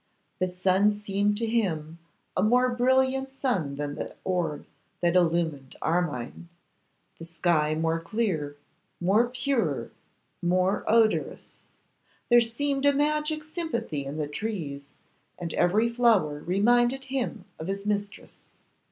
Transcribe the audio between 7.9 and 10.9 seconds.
clear, more pure, more